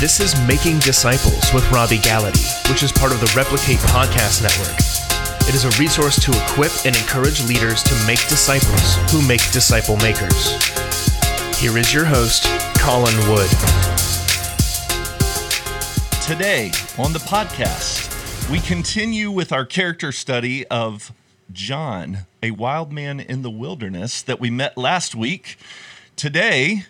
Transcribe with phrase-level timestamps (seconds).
[0.00, 4.74] This is Making Disciples with Robby Gallaty, which is part of the Replicate Podcast Network.
[5.46, 9.98] It is a resource to equip and encourage leaders to make disciples who make disciple
[9.98, 10.56] makers.
[11.60, 12.44] Here is your host,
[12.78, 13.50] Colin Wood.
[16.22, 21.12] Today on the podcast, we continue with our character study of
[21.52, 25.58] John, a wild man in the wilderness that we met last week.
[26.16, 26.86] Today,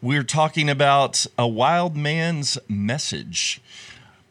[0.00, 3.60] we're talking about a wild man's message.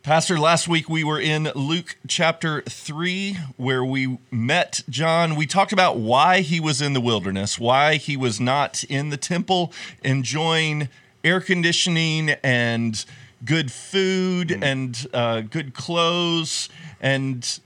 [0.02, 5.35] Pastor, last week we were in Luke chapter 3, where we met John.
[5.35, 9.17] We talked about why he was in the wilderness, why he was not in the
[9.17, 10.88] temple enjoying
[11.26, 13.04] air conditioning and
[13.43, 14.63] good food mm.
[14.63, 16.70] and uh, good clothes,
[17.02, 17.59] and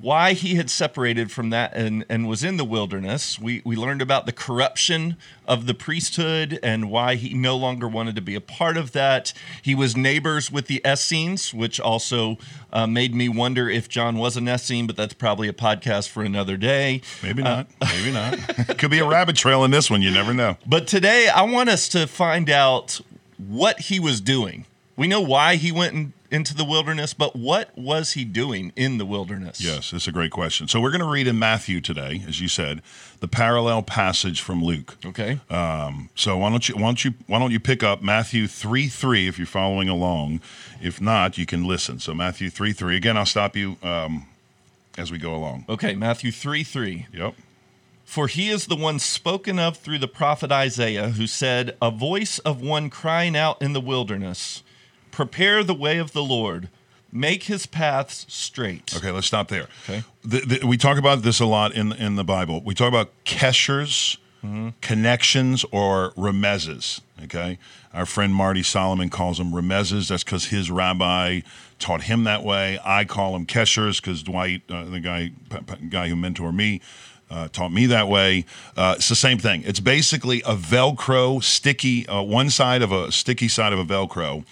[0.00, 3.38] why he had separated from that and, and was in the wilderness.
[3.38, 5.16] We, we learned about the corruption
[5.46, 9.32] of the priesthood and why he no longer wanted to be a part of that.
[9.62, 12.36] He was neighbors with the Essenes, which also
[12.72, 16.22] uh, made me wonder if John was an Essene, but that's probably a podcast for
[16.22, 17.00] another day.
[17.22, 17.66] Maybe not.
[17.80, 18.38] Uh, Maybe not.
[18.78, 20.02] Could be a rabbit trail in this one.
[20.02, 20.58] You never know.
[20.66, 23.00] But today, I want us to find out
[23.38, 24.66] what he was doing.
[24.96, 28.98] We know why he went and into the wilderness, but what was he doing in
[28.98, 29.60] the wilderness?
[29.60, 30.68] Yes, that's a great question.
[30.68, 32.82] So we're going to read in Matthew today, as you said,
[33.20, 34.96] the parallel passage from Luke.
[35.04, 35.40] Okay.
[35.50, 38.88] Um, so why don't you why don't you why don't you pick up Matthew three
[38.88, 40.40] three if you're following along?
[40.80, 41.98] If not, you can listen.
[41.98, 42.96] So Matthew three three.
[42.96, 44.26] Again, I'll stop you um,
[44.98, 45.64] as we go along.
[45.68, 47.06] Okay, Matthew three three.
[47.12, 47.34] Yep.
[48.06, 52.38] For he is the one spoken of through the prophet Isaiah, who said, A voice
[52.38, 54.62] of one crying out in the wilderness
[55.16, 56.68] Prepare the way of the Lord.
[57.10, 58.94] Make his paths straight.
[58.94, 59.66] Okay, let's stop there.
[59.84, 60.04] Okay.
[60.22, 62.60] The, the, we talk about this a lot in in the Bible.
[62.62, 64.68] We talk about keshers, mm-hmm.
[64.82, 67.00] connections, or remezes.
[67.24, 67.58] Okay,
[67.94, 70.10] our friend Marty Solomon calls them remezes.
[70.10, 71.40] That's because his rabbi
[71.78, 72.78] taught him that way.
[72.84, 75.30] I call them keshers because Dwight, uh, the guy
[75.88, 76.82] guy who mentored me,
[77.30, 78.44] uh, taught me that way.
[78.76, 79.62] Uh, it's the same thing.
[79.64, 84.44] It's basically a Velcro sticky, uh, one side of a sticky side of a Velcro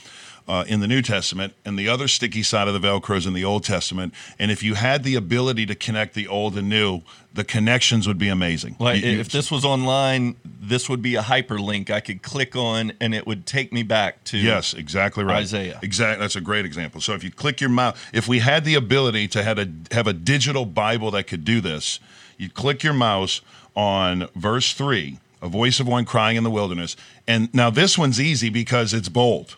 [0.47, 3.33] uh, in the New Testament, and the other sticky side of the Velcro is in
[3.33, 4.13] the Old Testament.
[4.39, 7.01] And if you had the ability to connect the old and new,
[7.33, 8.77] the connections would be amazing.
[8.79, 12.93] Like you, if this was online, this would be a hyperlink I could click on,
[13.01, 15.81] and it would take me back to yes, exactly right, Isaiah.
[15.83, 17.01] Exactly, that's a great example.
[17.01, 20.07] So if you click your mouse, if we had the ability to have a have
[20.07, 22.01] a digital Bible that could do this,
[22.37, 23.41] you'd click your mouse
[23.75, 26.97] on verse three, a voice of one crying in the wilderness.
[27.27, 29.57] And now this one's easy because it's bold.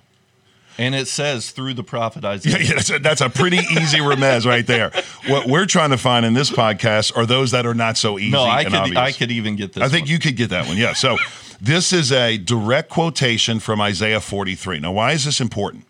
[0.78, 2.58] And it says through the prophet Isaiah.
[2.58, 4.90] Yeah, yeah that's, a, that's a pretty easy remez right there.
[5.26, 8.30] What we're trying to find in this podcast are those that are not so easy.
[8.30, 8.96] No, I could obvious.
[8.96, 9.82] I could even get this.
[9.82, 10.12] I think one.
[10.12, 10.76] you could get that one.
[10.76, 10.92] Yeah.
[10.92, 11.16] So
[11.60, 14.80] this is a direct quotation from Isaiah 43.
[14.80, 15.84] Now, why is this important?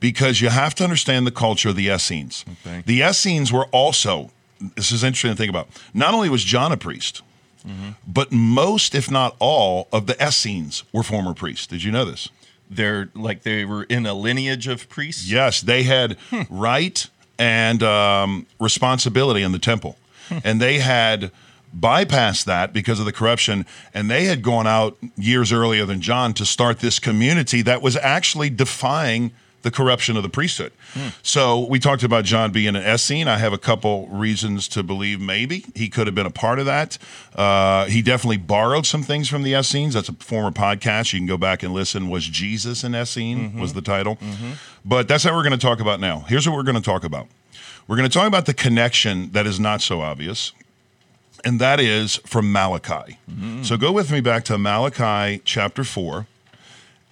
[0.00, 2.44] Because you have to understand the culture of the Essenes.
[2.66, 2.82] Okay.
[2.86, 4.30] The Essenes were also.
[4.76, 5.68] This is interesting to think about.
[5.92, 7.22] Not only was John a priest,
[7.66, 7.90] mm-hmm.
[8.06, 11.66] but most, if not all, of the Essenes were former priests.
[11.66, 12.28] Did you know this?
[12.70, 15.30] They're like they were in a lineage of priests.
[15.30, 16.42] Yes, they had hmm.
[16.48, 17.06] right
[17.38, 19.96] and um, responsibility in the temple,
[20.28, 20.38] hmm.
[20.44, 21.30] and they had
[21.78, 26.32] bypassed that because of the corruption, and they had gone out years earlier than John
[26.34, 29.32] to start this community that was actually defying
[29.64, 30.72] the corruption of the priesthood.
[31.22, 33.26] So we talked about John being an Essene.
[33.28, 36.66] I have a couple reasons to believe maybe he could have been a part of
[36.66, 36.98] that.
[37.34, 39.94] Uh, he definitely borrowed some things from the Essenes.
[39.94, 41.14] That's a former podcast.
[41.14, 42.10] You can go back and listen.
[42.10, 43.48] Was Jesus an Essene?
[43.48, 43.60] Mm-hmm.
[43.60, 44.16] Was the title.
[44.16, 44.52] Mm-hmm.
[44.84, 46.20] But that's what we're going to talk about now.
[46.28, 47.26] Here's what we're going to talk about.
[47.88, 50.52] We're going to talk about the connection that is not so obvious
[51.42, 53.18] and that is from Malachi.
[53.30, 53.62] Mm-hmm.
[53.62, 56.26] So go with me back to Malachi chapter 4.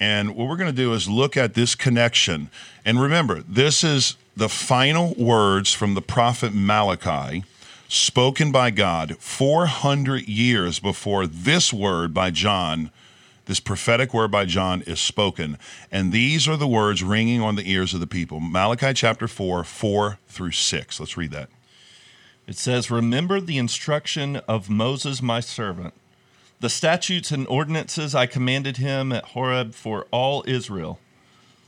[0.00, 2.50] And what we're going to do is look at this connection.
[2.84, 7.44] And remember, this is the final words from the prophet Malachi
[7.88, 12.90] spoken by God 400 years before this word by John,
[13.44, 15.58] this prophetic word by John, is spoken.
[15.90, 18.40] And these are the words ringing on the ears of the people.
[18.40, 21.00] Malachi chapter 4, 4 through 6.
[21.00, 21.50] Let's read that.
[22.46, 25.94] It says, Remember the instruction of Moses, my servant
[26.62, 31.00] the statutes and ordinances I commanded him at Horeb for all Israel.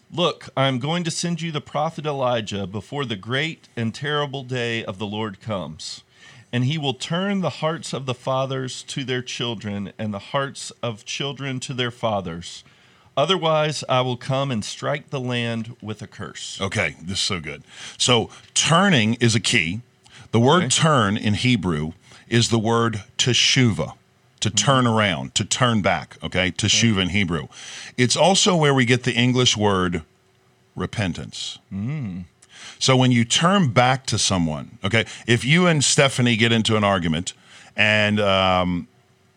[0.08, 4.44] Look, I am going to send you the prophet Elijah before the great and terrible
[4.44, 6.04] day of the Lord comes.
[6.52, 10.70] And he will turn the hearts of the fathers to their children, and the hearts
[10.80, 12.62] of children to their fathers.
[13.16, 16.60] Otherwise, I will come and strike the land with a curse.
[16.60, 17.64] Okay, this is so good.
[17.98, 19.80] So, turning is a key.
[20.30, 20.68] The word okay.
[20.68, 21.94] turn in Hebrew
[22.28, 23.94] is the word teshuvah
[24.40, 27.48] to turn around, to turn back, okay, to shuv in Hebrew.
[27.96, 30.02] It's also where we get the English word
[30.76, 31.58] repentance.
[32.78, 36.84] So when you turn back to someone, okay, if you and Stephanie get into an
[36.84, 37.32] argument,
[37.76, 38.88] and um,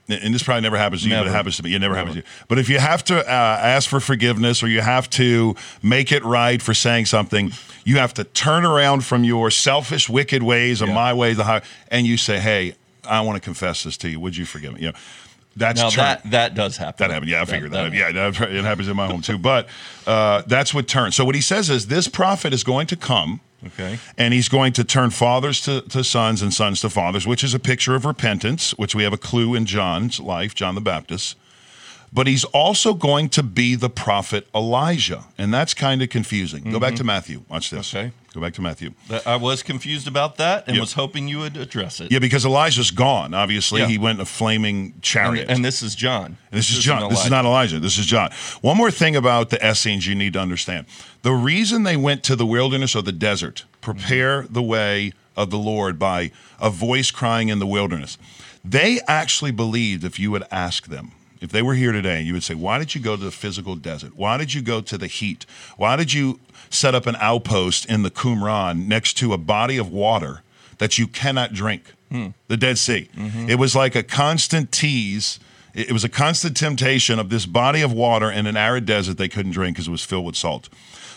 [0.10, 1.76] and this probably never happens to you, but it happens to me.
[1.76, 2.26] It never, happens to you.
[2.48, 6.24] But if you have to uh, ask for forgiveness or you have to make it
[6.24, 7.52] right for saying something,
[7.84, 10.94] you have to turn around from your selfish, wicked ways or Yeah.
[10.94, 12.76] my ways, the high, and you say, "Hey,
[13.08, 14.20] I want to confess this to you.
[14.20, 14.98] Would you forgive me?" You know,
[15.56, 16.96] that's Now turn- that that does happen.
[17.08, 17.32] that happened.
[17.32, 17.92] Yeah, I figured that.
[17.92, 19.38] that- yeah, that, it happens in my home too.
[19.38, 19.68] But
[20.06, 21.16] uh, that's what turns.
[21.16, 23.42] So what he says is this prophet is going to come.
[23.66, 23.98] Okay.
[24.20, 27.56] And he's going to turn fathers to, to sons and sons to fathers, which is
[27.56, 31.36] a picture of repentance, which we have a clue in John's life, John the Baptist.
[32.14, 35.26] But he's also going to be the prophet Elijah.
[35.40, 36.72] And that's kind of confusing.
[36.72, 37.44] Go back to Matthew.
[37.50, 37.94] Watch this.
[37.94, 38.12] Okay.
[38.38, 38.92] Go back to Matthew.
[39.26, 40.82] I was confused about that and Yeah.
[40.82, 42.12] was hoping you would address it.
[42.12, 43.34] Yeah, because Elijah's gone.
[43.34, 43.88] Obviously, Yeah.
[43.88, 45.50] he went in a flaming chariot.
[45.50, 46.38] and this is John.
[46.52, 47.10] This is isn't John.
[47.10, 47.80] This is not Elijah.
[47.80, 48.30] This is John.
[48.62, 50.86] One more thing about the Essenes you need to understand.
[51.24, 54.54] The reason they went to the wilderness or the desert, prepare mm-hmm.
[54.54, 56.30] the way of the Lord by
[56.60, 58.20] a voice crying in the wilderness.
[58.64, 61.12] They actually believed if you would ask them,
[61.42, 63.76] if they were here today, you would say, Why did you go to the physical
[63.76, 64.16] desert?
[64.16, 65.46] Why did you go to the heat?
[65.76, 66.40] Why did you
[66.70, 70.42] set up an outpost in the Qumran next to a body of water
[70.78, 71.94] that you cannot drink?
[72.48, 73.10] The Dead Sea.
[73.50, 75.40] It was like a constant tease.
[75.74, 79.28] It was a constant temptation of this body of water in an arid desert they
[79.28, 80.70] couldn't drink because it was filled with salt.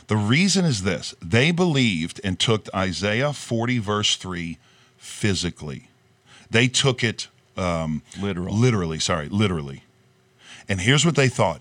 [0.08, 4.58] The reason is this they believed and took Isaiah 40, verse 3,
[4.98, 5.88] physically.
[6.50, 8.54] They took it um, Literal.
[8.54, 9.84] literally, sorry, literally.
[10.68, 11.60] And here's what they thought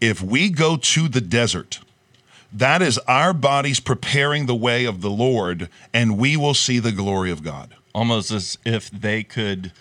[0.00, 1.80] if we go to the desert,
[2.52, 6.92] that is our bodies preparing the way of the Lord, and we will see the
[6.92, 7.74] glory of God.
[7.94, 9.72] Almost as if they could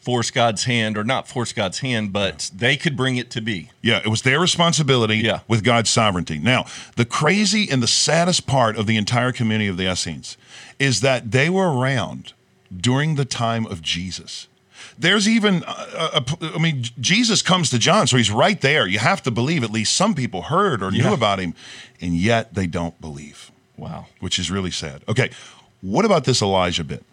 [0.00, 3.70] force God's hand, or not force God's hand, but they could bring it to be.
[3.82, 5.40] Yeah, it was their responsibility Yeah.
[5.46, 6.38] with God's sovereignty.
[6.40, 6.66] Now,
[6.96, 10.36] the crazy and the saddest part of the entire community of the Essenes
[10.80, 12.32] is that they were around
[12.76, 14.48] during the time of Jesus.
[14.98, 18.86] There's even, uh, a, a, I mean, Jesus comes to John, so he's right there.
[18.86, 21.14] You have to believe at least some people heard or knew Yeah.
[21.14, 21.54] about him,
[22.00, 24.06] and yet they don't believe Wow.
[24.20, 25.02] which is really sad.
[25.08, 25.30] Okay,
[25.80, 27.04] what about this Elijah bit?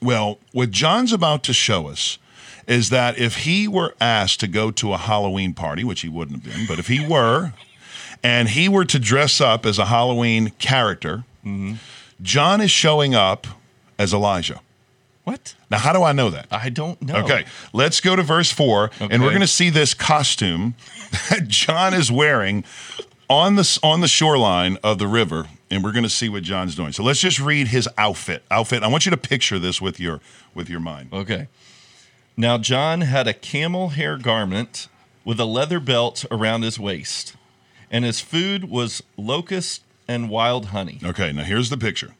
[0.00, 2.18] Well, what John's about to show us
[2.66, 6.42] is that if he were asked to go to a Halloween party, which he wouldn't
[6.44, 7.52] have been, but if he were,
[8.22, 11.74] and he were to dress up as a Halloween character, mm-hmm.
[12.22, 13.46] John is showing up
[13.98, 14.60] as Elijah.
[15.24, 15.54] What?
[15.70, 16.46] Now, how do I know that?
[16.50, 17.16] I don't know.
[17.16, 20.74] Okay, let's go to verse four, and we're going to see this costume
[21.30, 22.64] that John is wearing
[23.28, 26.74] on the on the shoreline of the river, and we're going to see what John's
[26.74, 26.92] doing.
[26.92, 28.42] So let's just read his outfit.
[28.50, 28.82] Outfit.
[28.82, 30.20] I want you to picture this with your
[30.54, 31.12] with your mind.
[31.12, 31.48] Okay.
[32.36, 34.88] Now, John had a camel hair garment
[35.24, 37.34] with a leather belt around his waist,
[37.90, 41.00] and his food was locust and wild honey.
[41.02, 42.14] Okay, now here's the picture.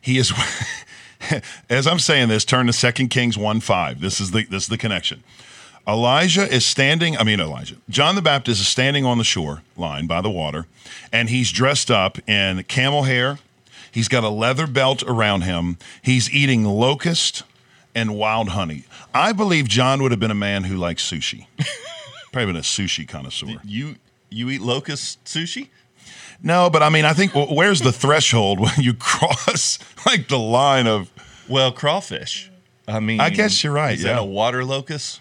[0.00, 0.32] He is,
[1.70, 4.00] as I'm saying this, turn to 2 Kings 1 5.
[4.00, 5.22] This is the this is the connection.
[5.86, 7.76] Elijah is standing, I mean Elijah.
[7.88, 10.66] John the Baptist is standing on the shore line by the water,
[11.12, 13.38] and he's dressed up in camel hair.
[13.90, 15.78] He's got a leather belt around him.
[16.00, 17.42] He's eating locust
[17.94, 18.84] and wild honey.
[19.12, 21.46] I believe John would have been a man who likes sushi.
[22.32, 23.60] Probably been a sushi connoisseur.
[23.64, 23.96] You
[24.28, 25.68] you eat locust sushi?
[26.42, 30.38] No, but I mean, I think well, where's the threshold when you cross like the
[30.38, 31.10] line of?
[31.50, 32.50] Well, crawfish.
[32.86, 34.14] I mean, I guess you're right, Is yeah.
[34.14, 35.20] that a water locust?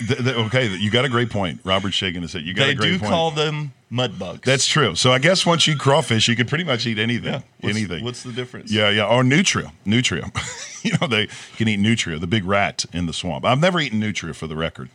[0.00, 1.60] The, the, okay, you got a great point.
[1.62, 2.42] Robert shaking his head.
[2.42, 4.40] You got They a great do call them mud bugs.
[4.40, 4.94] That's true.
[4.94, 7.34] So I guess once you eat crawfish, you could pretty much eat anything.
[7.34, 7.42] yeah.
[7.60, 8.04] What's, anything.
[8.04, 8.72] What's the difference?
[8.72, 9.06] yeah, yeah.
[9.06, 9.72] Or nutria.
[9.84, 10.32] Nutria.
[10.82, 13.44] you know, they can eat nutria, the big rat in the swamp.
[13.44, 14.88] I've never eaten nutria for the record.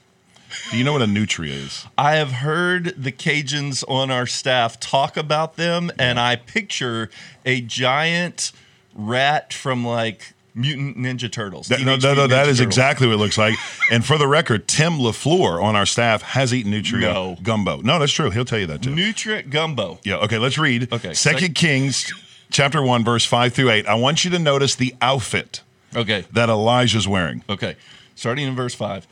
[0.72, 1.86] Do you know what a nutria is?
[1.98, 7.10] I have heard the Cajuns on our staff talk about them, and I picture
[7.46, 8.52] a giant
[8.94, 11.68] rat from like Mutant Ninja Turtles.
[11.70, 12.60] That, no, no, no, that is Turtles.
[12.62, 13.56] exactly what it looks like.
[13.92, 17.38] and for the record, Tim LaFleur on our staff has eaten nutria No.
[17.42, 17.78] gumbo.
[17.82, 18.30] No, that's true.
[18.32, 18.94] He'll tell you that too.
[18.96, 20.00] Nutria Gumbo.
[20.04, 20.16] Yeah.
[20.18, 20.38] Okay.
[20.38, 20.92] Let's read.
[20.92, 22.14] Okay, Second sec- Kings,
[22.52, 23.86] chapter one, verse five through eight.
[23.88, 25.62] I want you to notice the outfit
[25.96, 26.26] Okay.
[26.34, 27.44] that Elijah's wearing.
[27.50, 27.76] Okay.
[28.16, 29.08] Starting in verse 5.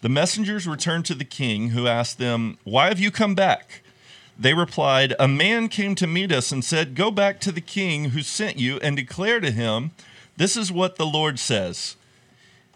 [0.00, 3.82] The messengers returned to the king, who asked them, Why have you come back?
[4.38, 8.10] They replied, A man came to meet us and said, Go back to the king
[8.10, 9.92] who sent you and declare to him,
[10.36, 11.96] This is what the Lord says.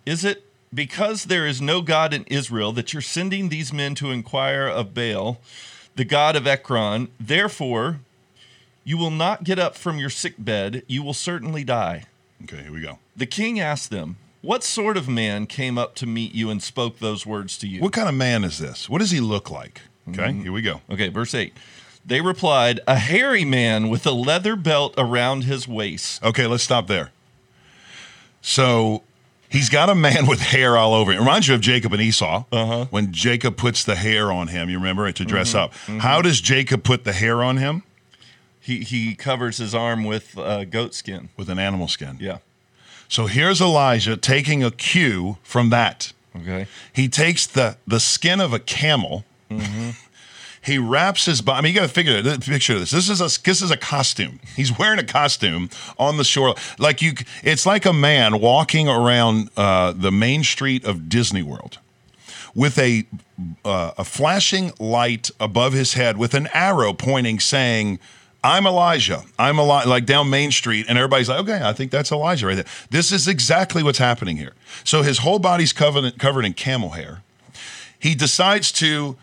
[0.07, 4.11] Is it because there is no God in Israel that you're sending these men to
[4.11, 5.41] inquire of Baal,
[5.97, 7.09] the God of Ekron?
[7.19, 8.01] Therefore,
[8.85, 12.05] you will not get up from your sick bed, you will certainly die.
[12.45, 12.63] Okay.
[12.63, 12.99] Here we go.
[13.17, 16.99] The king asked them, What sort of man came up to meet you and spoke
[16.99, 17.81] those words to you?
[17.81, 18.89] What kind of man is this?
[18.89, 19.83] What does he look like?
[20.09, 20.23] Okay.
[20.23, 20.43] Mm-hmm.
[20.43, 20.81] Here we go.
[20.89, 21.53] Okay, verse 8.
[22.07, 26.23] They replied, A hairy man with a leather belt around his waist.
[26.25, 27.11] Okay, let's stop there.
[28.41, 29.03] So
[29.49, 31.13] he's got a man with hair all over.
[31.13, 32.45] It reminds you of Jacob and Esau.
[32.51, 32.87] Uh-huh.
[32.91, 35.73] When Jacob puts the hair on him, you remember it to dress up.
[35.75, 37.83] How does Jacob put the hair on him?
[38.61, 41.31] He, he covers his arm with uh, goat skin.
[41.37, 42.19] With an animal skin.
[42.21, 42.39] Yeah.
[43.09, 46.13] So here's Elijah taking a cue from that.
[46.37, 46.67] Okay.
[46.93, 49.25] He takes the the skin of a camel.
[50.69, 51.59] He wraps his body.
[51.59, 52.27] I mean, you got to figure it.
[52.27, 52.41] Out.
[52.43, 52.91] Picture this.
[52.91, 54.39] This is a this is a costume.
[54.55, 56.55] He's wearing a costume on the shore.
[56.79, 61.79] Like you, it's like a man walking around uh, the main street of Disney World
[62.55, 63.07] with a
[63.65, 67.99] uh, a flashing light above his head with an arrow pointing, saying.
[68.45, 69.25] I'm Elijah.
[69.37, 72.55] I'm Elijah, like down Main Street, and everybody's like, okay, I think that's Elijah right
[72.55, 72.65] there.
[72.89, 74.53] This is exactly what's happening here.
[74.85, 77.23] So his whole body's covered, covered in camel hair
[77.99, 79.17] he decides to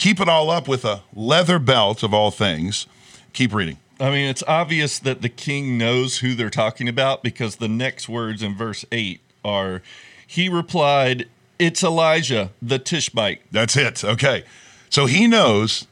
[0.00, 2.86] keep it all up with a leather belt of all things.
[3.34, 3.76] Keep reading.
[4.00, 8.08] I mean, it's obvious that the king knows who they're talking about because the next
[8.08, 9.82] words in verse 8 are
[10.26, 11.28] He replied,
[11.58, 13.42] It's Elijah, the Tishbite.
[13.52, 14.02] That's it.
[14.02, 14.44] Okay.
[14.88, 15.86] So he knows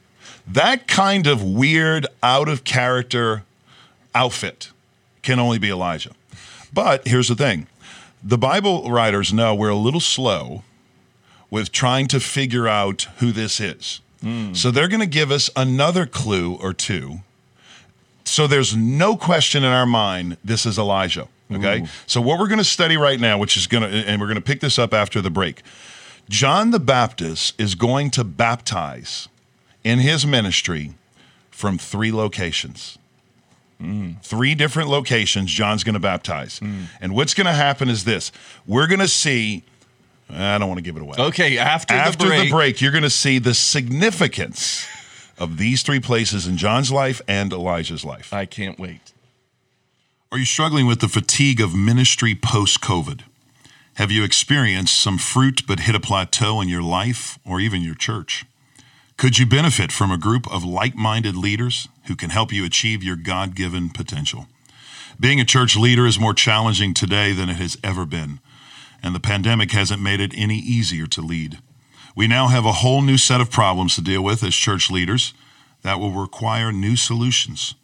[0.46, 3.44] that kind of weird, out of character
[4.14, 4.70] outfit
[5.22, 6.12] can only be Elijah.
[6.72, 7.66] But here's the thing
[8.24, 10.64] the Bible writers know we're a little slow
[11.50, 14.00] with trying to figure out who this is.
[14.54, 17.20] So they're going to give us another clue or two.
[18.24, 21.28] So there's no question in our mind this is Elijah.
[21.50, 21.86] Okay.
[22.06, 24.36] So what we're going to study right now, which is going to, and we're going
[24.36, 25.62] to pick this up after the break.
[26.28, 29.28] John the Baptist is going to baptize
[29.82, 30.92] in his ministry
[31.50, 32.98] from three locations.
[34.22, 36.60] Three different locations John's going to baptize.
[36.60, 36.86] Mm.
[37.00, 38.32] And what's going to happen is this
[38.66, 39.62] we're going to see,
[40.30, 41.16] I don't want to give it away.
[41.18, 44.86] Okay, after, After the break, you're going to see the significance
[45.38, 48.32] of these three places in John's life and Elijah's life.
[48.32, 49.12] I can't wait.
[50.30, 53.22] Are you struggling with the fatigue of ministry post COVID?
[53.94, 57.94] Have you experienced some fruit but hit a plateau in your life or even your
[57.94, 58.44] church?
[59.16, 63.02] Could you benefit from a group of like minded leaders who can help you achieve
[63.02, 64.46] your God given potential?
[65.18, 68.38] Being a church leader is more challenging today than it has ever been,
[69.02, 71.58] and the pandemic hasn't made it any easier to lead.
[72.16, 75.34] We now have a whole new set of problems to deal with as church leaders
[75.82, 77.74] that will require new solutions.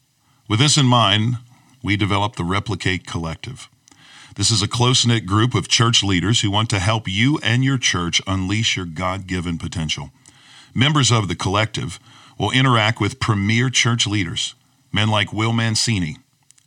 [0.49, 1.37] With this in mind,
[1.83, 3.69] we developed the Replicate Collective.
[4.37, 7.63] This is a close knit group of church leaders who want to help you and
[7.63, 10.11] your church unleash your God given potential.
[10.75, 12.01] Members of the collective
[12.37, 14.55] will interact with premier church leaders,
[14.93, 16.17] men like Will Mancini,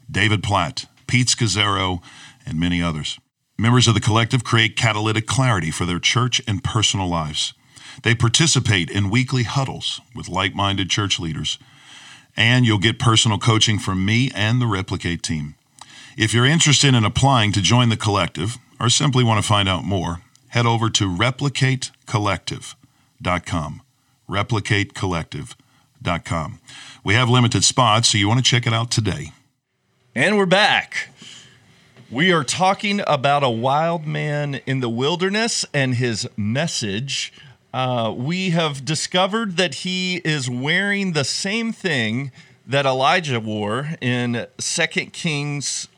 [0.09, 2.01] David Platt, Pete Scazzero,
[2.45, 3.19] and many others.
[3.59, 7.55] Members of the collective create catalytic clarity for their church and personal lives.
[8.03, 11.57] They participate in weekly huddles with like minded church leaders,
[12.35, 15.55] and you'll get personal coaching from me and the Replicate team.
[16.15, 19.83] If you're interested in applying to join the collective or simply want to find out
[19.83, 23.81] more, head over to replicatecollective.com.
[24.29, 26.59] Replicatecollective.com.
[27.03, 29.31] We have limited spots, so you want to check it out today.
[30.13, 31.09] And we're back.
[32.09, 37.33] We are talking about a wild man in the wilderness and his message.
[37.73, 42.31] Uh, we have discovered that he is wearing the same thing
[42.65, 45.89] that Elijah wore in Second Kings,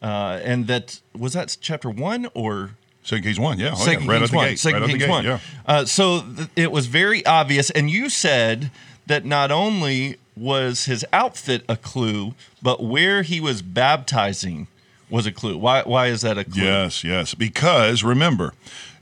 [0.00, 2.70] uh, and that was that chapter one or
[3.02, 3.70] Second Kings 1, yeah.
[3.72, 4.10] Oh, Second yeah.
[4.10, 4.48] Right Kings one.
[4.48, 4.58] gate.
[4.58, 5.24] Second right Kings gate, one.
[5.26, 5.38] Yeah.
[5.66, 8.70] Uh, so th- it was very obvious, and you said
[9.06, 14.66] that not only was his outfit a clue, but where he was baptizing
[15.10, 15.56] was a clue.
[15.58, 15.82] Why?
[15.82, 16.62] Why is that a clue?
[16.64, 17.34] Yes, yes.
[17.34, 18.52] Because remember,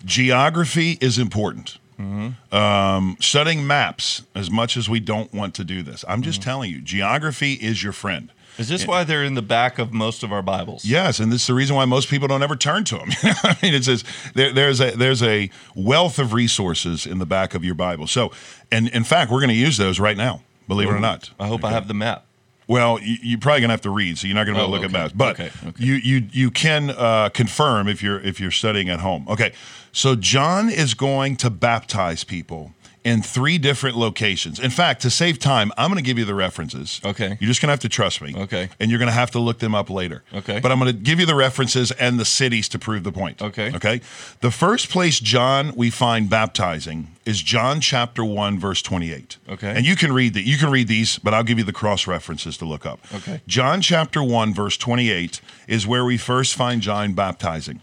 [0.05, 1.79] geography is important.
[1.99, 2.55] Mm-hmm.
[2.55, 6.23] Um, studying maps, as much as we don't want to do this, I'm Mm-hmm.
[6.23, 8.31] just telling you, geography is your friend.
[8.59, 10.85] Is this why they're in the back of most of our Bibles?
[10.85, 13.09] Yes, and this is the reason why most people don't ever turn to them.
[13.23, 17.55] I mean, it's just, there, there's a there's a wealth of resources in the back
[17.55, 18.07] of your Bible.
[18.07, 18.31] So,
[18.71, 20.43] and in fact, we're going to use those right now.
[20.69, 21.31] Believe it or not.
[21.41, 22.27] I hope I have the map.
[22.67, 24.79] Well, you, you're probably gonna have to read, so you're not gonna be able Oh,
[24.79, 24.99] to look okay.
[24.99, 25.13] at maps.
[25.15, 25.85] But Okay, okay.
[25.85, 29.27] you you you can uh, confirm if you're if you're studying at home.
[29.29, 29.53] Okay,
[29.93, 32.73] so John is going to baptize people
[33.05, 34.59] in three different locations.
[34.59, 37.03] In fact, to save time, I'm going to give you the references.
[37.05, 37.37] Okay.
[37.39, 38.35] you're just going to have to trust me.
[38.35, 38.71] Okay.
[38.81, 40.23] and you're going to have to look them up later.
[40.33, 40.59] Okay.
[40.59, 43.43] but I'm going to give you the references and the cities to prove the point.
[43.43, 43.75] Okay.
[43.75, 44.01] okay.
[44.41, 49.37] The first place John we find baptizing is John chapter one verse 28.
[49.51, 49.69] Okay.
[49.77, 50.45] and you can read that.
[50.45, 53.01] You can read these, but I'll give you the cross references to look up.
[53.15, 53.43] Okay.
[53.47, 57.81] John chapter 1, verse 28 is where we first find John baptizing.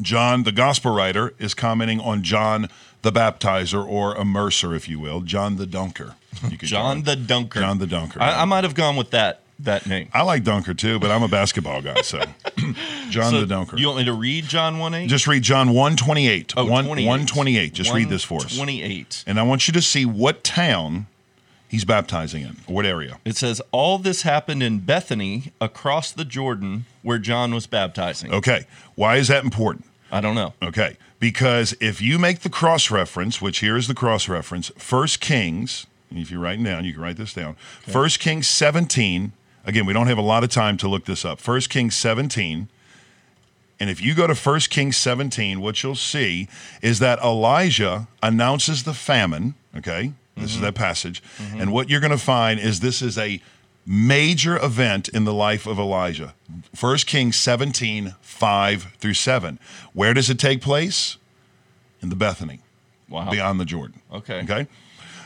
[0.00, 2.68] John, the gospel writer, is commenting on John
[3.06, 6.16] the baptizer or immerser, if you will, John the Dunker.
[6.58, 7.14] John the.
[7.14, 7.60] Dunker.
[7.60, 8.20] John the Dunker.
[8.20, 10.08] I, I might have gone with that that name.
[10.12, 12.18] I like Dunker too, but I'm a basketball guy, so
[13.10, 13.78] John So the Dunker.
[13.78, 15.06] You want me to read John 1 8?
[15.06, 16.54] Just read John 128.
[16.56, 17.06] oh, 1, 28.
[17.06, 17.72] 128.
[17.72, 18.56] Just read this for us.
[18.56, 19.22] 28.
[19.26, 21.06] And I want you to see what town
[21.68, 23.20] he's baptizing in, or what area.
[23.24, 28.34] It says, All this happened in Bethany across the Jordan where John was baptizing.
[28.34, 28.66] Okay.
[28.96, 29.86] Why is that important?
[30.10, 30.54] I don't know.
[30.60, 30.96] Okay.
[31.18, 35.86] Because if you make the cross reference, which here is the cross reference, First Kings,
[36.10, 37.56] and if you're writing down, you can write this down.
[37.82, 39.32] First Kings 17.
[39.64, 41.40] Again, we don't have a lot of time to look this up.
[41.40, 42.68] First Kings 17.
[43.78, 46.48] And if you go to 1 Kings 17, what you'll see
[46.80, 49.54] is that Elijah announces the famine.
[49.76, 50.12] Okay.
[50.36, 50.66] This is mm-hmm.
[50.66, 51.22] that passage.
[51.38, 51.60] Mm-hmm.
[51.62, 53.40] And what you're going to find is this is a
[53.86, 56.34] major event in the life of Elijah.
[56.78, 59.58] 1 Kings 17, 5 through 7.
[59.92, 61.16] Where does it take place?
[62.02, 62.60] In the Bethany,
[63.08, 63.30] Wow.
[63.30, 64.00] beyond the Jordan.
[64.12, 64.40] Okay.
[64.42, 64.66] Okay.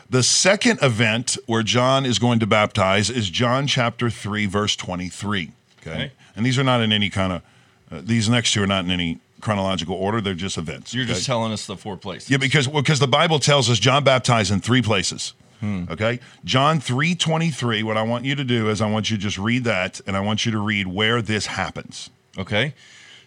[0.09, 5.53] The second event where John is going to baptize is John chapter 3, verse 23.
[5.81, 5.91] Okay.
[5.91, 6.13] Okay.
[6.37, 7.43] And these are not in any kind of,
[7.91, 10.21] uh, these next two are not in any chronological order.
[10.21, 10.93] They're just events.
[10.95, 11.15] You're okay?
[11.15, 12.31] just telling us the four places.
[12.31, 15.33] Yeah, because well, because the Bible tells us John baptized in three places.
[15.61, 15.85] Hmm.
[15.91, 17.83] Okay, John three twenty three.
[17.83, 20.17] What I want you to do is I want you to just read that, and
[20.17, 22.11] I want you to read where this happens.
[22.39, 22.75] Okay.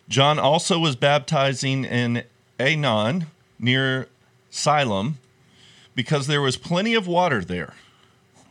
[0.10, 2.24] John also was baptizing in
[2.60, 4.10] Aenon near
[4.50, 5.18] Siloam
[5.96, 7.74] because there was plenty of water there.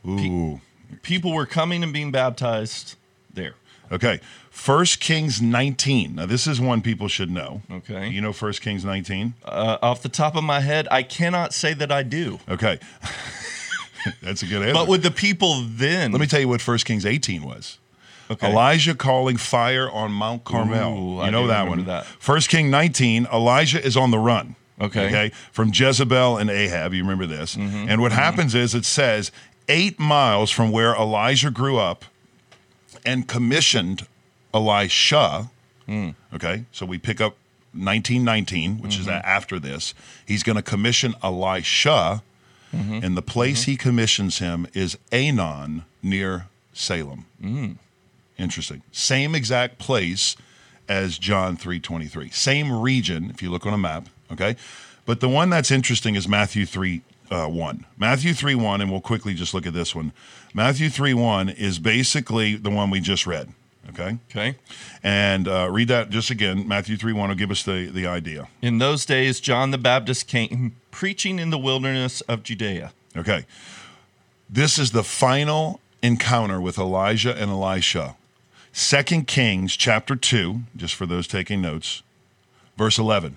[0.08, 0.60] Ooh.
[1.02, 2.96] People were coming and being baptized
[3.32, 3.54] there.
[3.90, 4.20] Okay.
[4.50, 6.14] First Kings nineteen.
[6.14, 7.62] Now this is one people should know.
[7.70, 8.08] Okay.
[8.08, 9.34] You know First Kings nineteen.
[9.44, 12.38] Uh, off the top of my head, I cannot say that I do.
[12.48, 12.78] Okay.
[14.22, 14.74] That's a good answer.
[14.74, 17.78] But with the people then, Let me tell you what First Kings eighteen was.
[18.30, 18.50] okay.
[18.50, 20.92] Elijah calling fire on Mount Carmel.
[20.96, 21.84] Ooh, you I know that one.
[21.86, 22.04] that.
[22.18, 24.56] First King 19, Elijah is on the run.
[24.80, 25.06] Okay.
[25.06, 25.32] Okay.
[25.52, 26.92] From Jezebel and Ahab.
[26.94, 27.54] You remember this.
[27.56, 27.88] Mm-hmm.
[27.88, 29.30] And what happens is it says
[29.68, 32.04] eight miles from where Elijah grew up
[33.04, 34.06] and commissioned
[34.54, 35.50] Elisha.
[35.86, 36.10] Hmm.
[36.34, 36.64] Okay.
[36.72, 37.36] So we pick up
[37.74, 39.20] 1919, which is Mm-hmm.
[39.24, 39.94] after this.
[40.26, 42.22] He's going to commission Elisha.
[42.72, 43.00] Mm-hmm.
[43.04, 47.26] And the place he commissions him is Aenon near Salim.
[47.42, 47.76] Mm.
[48.38, 48.82] Interesting.
[48.92, 50.36] Same exact place
[50.88, 52.32] as John 3:23.
[52.32, 54.56] Same region if you look on a map, okay?
[55.04, 57.86] But the one that's interesting is Matthew 3 uh, 1.
[57.96, 60.12] Matthew 3 1 and we'll quickly just look at this one.
[60.54, 63.48] Matthew 3 1 is basically the one we just read,
[63.90, 64.18] okay?
[64.30, 64.56] okay.
[65.02, 66.68] And uh, read that just again.
[66.68, 68.48] Matthew 3 1 will give us the, the idea.
[68.60, 72.92] In those days, John the Baptist came preaching in the wilderness of Judea.
[73.16, 73.44] Okay.
[74.48, 78.14] This is the final encounter with Elijah and Elisha.
[78.72, 82.02] Second Kings chapter 2, just for those taking notes,
[82.76, 83.36] verse 11.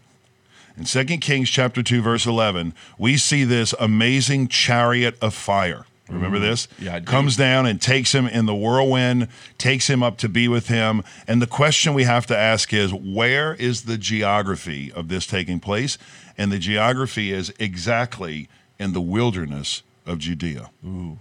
[0.77, 5.85] In Second Kings chapter 2 verse 11, we see this amazing chariot of fire.
[6.09, 6.67] Remember this?
[6.77, 7.05] Yeah, do.
[7.05, 11.03] Comes down and takes him in the whirlwind, takes him up to be with him.
[11.27, 15.59] And the question we have to ask is where is the geography of this taking
[15.59, 15.97] place?
[16.37, 20.69] And the geography is exactly in the wilderness of Judea.
[20.85, 21.17] Ooh.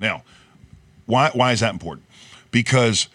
[0.00, 0.22] Now,
[1.06, 2.06] why, why is that important?
[2.50, 3.08] Because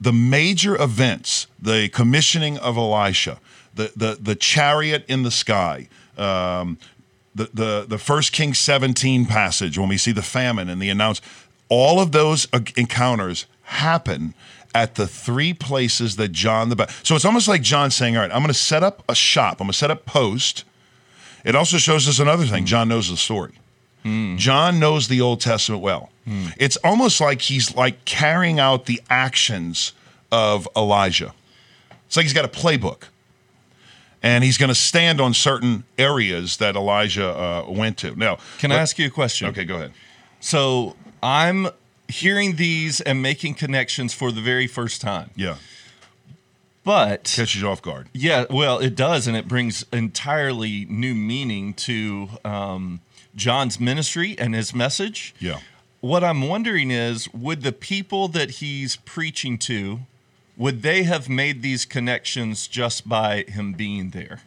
[0.00, 3.38] the major events, the commissioning of Elisha,
[3.74, 5.88] the, the, the chariot in the sky,
[6.18, 6.76] um,
[7.34, 11.20] the, the, the first King 17 passage, when we see the famine and the announce,
[11.68, 14.34] all of those encounters happen
[14.74, 17.06] at the three places that John the Baptist.
[17.06, 19.60] So it's almost like John saying, All right, I'm going to set up a shop,
[19.60, 20.64] I'm going to set up post.
[21.44, 23.52] It also shows us another thing John knows the story.
[24.02, 24.36] Hmm.
[24.36, 26.10] John knows the Old Testament well.
[26.24, 26.48] Hmm.
[26.56, 29.92] It's almost like he's like carrying out the actions
[30.30, 31.34] of Elijah.
[32.06, 33.04] It's like he's got a playbook.
[34.22, 38.14] And he's going to stand on certain areas that Elijah uh, went to.
[38.16, 39.48] Now, Can I ask you a question?
[39.48, 39.92] Okay, go ahead.
[40.38, 41.68] So I'm
[42.08, 45.30] hearing these and making connections for the very first time.
[45.34, 45.56] Yeah,
[46.84, 48.08] But catches you off guard.
[48.12, 53.00] yeah, well, it does, and it brings entirely new meaning to um,
[53.36, 55.34] John's ministry and his message.
[55.38, 55.60] Yeah.
[56.00, 60.00] What I'm wondering is, would the people that he's preaching to,
[60.56, 64.40] would they have made these connections just by him being there?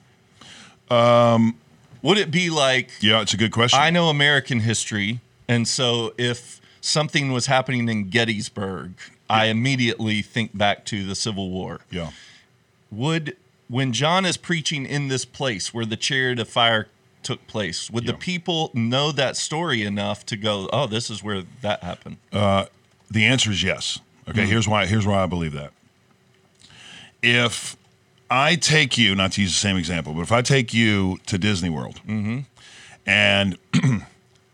[0.89, 1.57] Um,
[2.01, 3.79] would it be like Yeah, it's a good question.
[3.79, 8.93] I know American history, and so if something was happening in Gettysburg,
[9.29, 11.81] I immediately think back to the Civil War.
[11.89, 12.11] yeah.
[12.91, 13.35] Would
[13.67, 16.87] when John is preaching in this place where the chariot of fire
[17.23, 21.43] took place, would the people know that story enough to go, "Oh, this is where
[21.61, 22.17] that happened"?
[22.31, 23.99] The answer is yes.
[24.29, 24.85] Okay, here's why.
[24.85, 25.71] Here's why I believe that.
[27.25, 27.75] If
[28.29, 31.37] I take you, not to use the same example, but if I take you to
[31.37, 32.39] Disney World mm-hmm.
[33.05, 33.57] and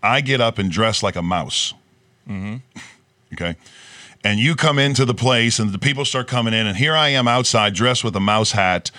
[0.04, 1.74] I get up and dress like a mouse,
[2.28, 2.58] mm-hmm.
[3.34, 3.56] okay,
[4.24, 7.10] and you come into the place and the people start coming in, and here I
[7.10, 8.92] am outside dressed with a mouse hat,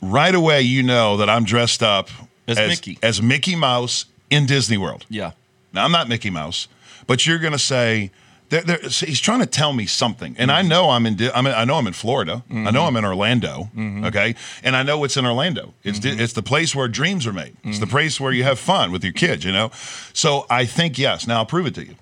[0.00, 2.08] right away you know that I'm dressed up
[2.46, 2.98] As Mickey.
[3.02, 5.06] as Mickey Mouse in Disney World.
[5.08, 5.32] Yeah.
[5.72, 6.68] Now I'm not Mickey Mouse,
[7.06, 8.10] but you're going to say
[8.54, 10.68] there, there, see, he's trying to tell me something, and I mm-hmm.
[10.68, 11.16] know I'm in.
[11.16, 12.44] Di- I'm in, I know I'm in Florida.
[12.48, 12.78] I know mm-hmm.
[12.78, 13.70] I'm in Orlando.
[13.74, 14.04] Mm-hmm.
[14.04, 15.74] Okay, and I know it's in Orlando.
[15.82, 17.56] It's di- it's the place where dreams are made.
[17.64, 19.44] It's the place where you have fun with your kids.
[19.44, 19.70] You know,
[20.12, 21.26] so I think yes.
[21.26, 21.96] Now I'll prove it to you.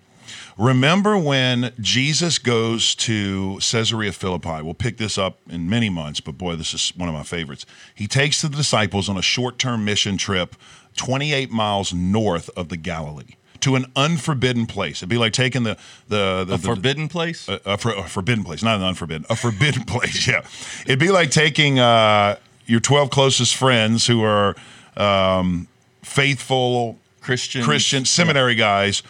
[0.58, 4.60] Remember when Jesus goes to Caesarea Philippi?
[4.62, 7.64] We'll pick this up in many months, but boy, this is one of my favorites.
[7.94, 10.54] He takes the disciples on a short term mission trip
[10.96, 14.98] 28 miles north of the Galilee to an unforbidden place.
[14.98, 15.76] It'd be like taking the,
[16.08, 17.48] the, the, the- forbidden place?
[17.48, 20.26] a, a, for, a forbidden place, not an unforbidden, a forbidden place.
[20.28, 20.44] Yeah,
[20.84, 24.54] it'd be like taking uh, your twelve closest friends who are
[24.96, 25.68] um,
[26.02, 27.64] faithful Christians.
[27.64, 29.02] Christian seminary guys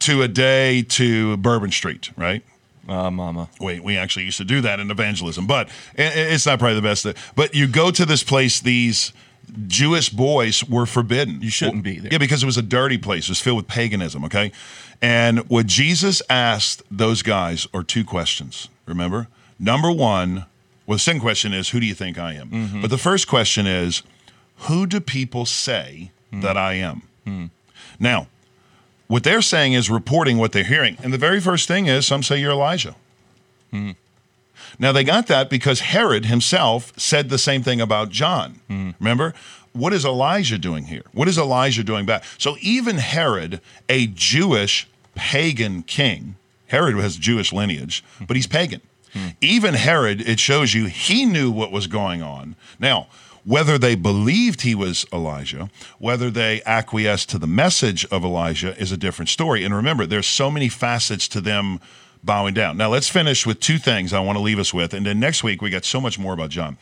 [0.00, 2.42] to a day to Bourbon Street, right?
[2.88, 3.48] Uh, mama.
[3.60, 7.06] Wait, we actually used to do that in evangelism, but it's not probably the best.
[7.34, 9.12] But you go to this place; these
[9.66, 11.40] Jewish boys were forbidden.
[11.40, 12.12] You shouldn't be there.
[12.12, 13.24] Yeah, because it was a dirty place.
[13.24, 14.24] It was filled with paganism.
[14.24, 14.52] Okay,
[15.00, 18.68] and what Jesus asked those guys are two questions.
[18.86, 19.28] Remember,
[19.58, 20.46] number one.
[20.86, 22.80] Well, the second question is, "Who do you think I am?" Mm-hmm.
[22.82, 24.02] But the first question is,
[24.68, 26.42] "Who do people say Mm.
[26.42, 27.02] that I am?"
[27.98, 28.26] Now,
[29.08, 30.96] what they're saying is reporting what they're hearing.
[31.02, 32.94] And the very first thing is some say you're Elijah.
[34.78, 38.60] Now, they got that because Herod himself said the same thing about John.
[38.68, 38.90] Hmm.
[38.98, 39.34] Remember?
[39.72, 41.02] What is Elijah doing here?
[41.12, 42.24] What is Elijah doing back?
[42.38, 46.36] So, even Herod, a Jewish pagan king,
[46.68, 48.80] Herod has Jewish lineage, but he's pagan.
[49.12, 49.28] Hmm.
[49.40, 52.56] Even Herod, it shows you he knew what was going on.
[52.78, 53.08] Now,
[53.46, 58.90] whether they believed he was Elijah, whether they acquiesced to the message of Elijah is
[58.90, 59.62] a different story.
[59.62, 61.80] And remember, there's so many facets to them
[62.26, 62.76] bowing down.
[62.76, 64.92] Now, let's finish with two things I want to leave us with.
[64.92, 66.76] And then next week, we got so much more about John.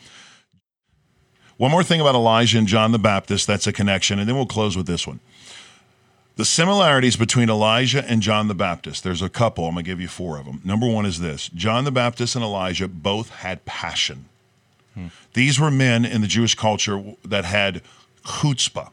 [1.57, 4.19] One more thing about Elijah and John the Baptist, that's a connection.
[4.19, 5.21] And then we'll close with this one.
[6.35, 9.65] The similarities between Elijah and John the Baptist, there's a couple.
[9.65, 10.59] I'm going to give you four of them.
[10.65, 14.25] Number one is this John the Baptist and Elijah both had passion.
[14.95, 15.07] Hmm.
[15.33, 17.81] These were men in the Jewish culture that had
[18.25, 18.89] chutzpah,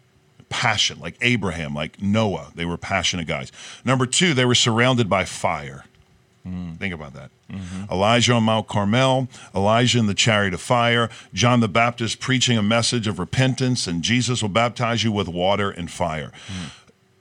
[0.51, 2.53] passion, like Abraham, like Noah.
[2.55, 3.51] They were passionate guys.
[3.85, 5.85] Number two, they were surrounded by fire.
[6.47, 6.75] Mm-hmm.
[6.75, 7.31] Think about that.
[7.51, 7.93] Mm-hmm.
[7.93, 12.63] Elijah on Mount Carmel, Elijah in the chariot of fire, John the Baptist preaching a
[12.63, 16.33] message of repentance, and Jesus will baptize you with water and fire.
[16.47, 16.65] Mm-hmm.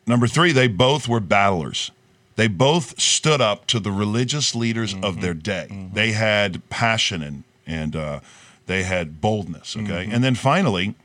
[0.07, 1.91] Number three, they both were battlers.
[2.35, 5.89] They both stood up to the religious leaders of their day.
[5.93, 8.19] They had passion and and uh,
[8.65, 9.77] they had boldness.
[9.77, 10.95] Okay, and then finally,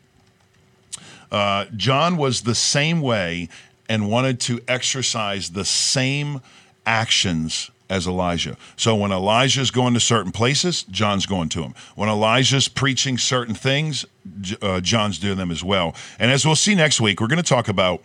[1.30, 3.48] uh, John was the same way
[3.88, 6.40] and wanted to exercise the same
[6.84, 8.56] actions as Elijah.
[8.76, 11.74] So when Elijah's going to certain places, John's going to him.
[11.94, 14.04] When Elijah's preaching certain things,
[14.60, 15.94] uh, John's doing them as well.
[16.18, 18.02] And as we'll see next week, we're going to talk about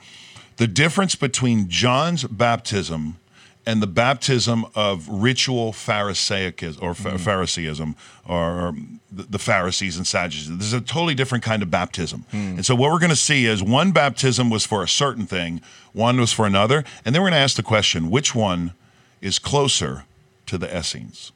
[0.58, 3.18] the difference between John's baptism
[3.66, 7.96] and the baptism of ritual Pharisaicism or Phariseeism
[8.28, 8.74] or
[9.12, 10.50] the the Pharisees and Sadducees.
[10.58, 12.26] There's a totally different kind of baptism.
[12.32, 15.62] And so what we're going to see is one baptism was for a certain thing,
[15.94, 18.74] one was for another, and then we're going to ask the question, which one
[19.22, 20.06] is closer
[20.48, 21.32] to the Essenes?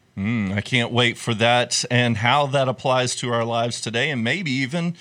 [0.53, 4.51] I can't wait for that and how that applies to our lives today, and maybe
[4.51, 4.95] even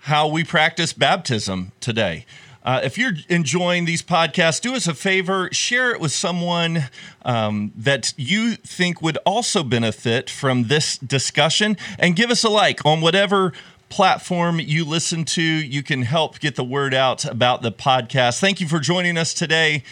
[0.00, 2.26] how we practice baptism today.
[2.64, 6.84] Uh, if you're enjoying these podcasts, do us a favor, share it with someone
[7.24, 12.84] um, that you think would also benefit from this discussion, and give us a like
[12.84, 13.52] on whatever
[13.88, 15.42] platform you listen to.
[15.42, 18.40] You can help get the word out about the podcast.
[18.40, 19.82] Thank you for joining us today,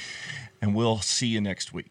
[0.61, 1.91] and we'll see you next week.